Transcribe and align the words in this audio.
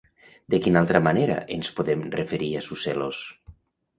De 0.53 0.59
quina 0.67 0.79
altra 0.85 1.01
manera 1.07 1.35
ens 1.57 1.69
podem 1.79 2.03
referir 2.15 2.49
a 2.57 2.63
Sucellos? 2.69 3.21